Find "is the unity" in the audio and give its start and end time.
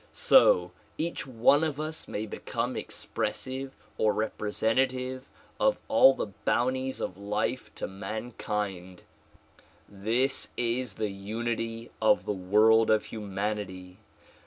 10.57-11.91